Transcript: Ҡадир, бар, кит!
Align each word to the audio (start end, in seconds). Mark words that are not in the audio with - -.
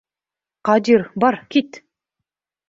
Ҡадир, 0.69 1.03
бар, 1.25 1.37
кит! 1.57 1.79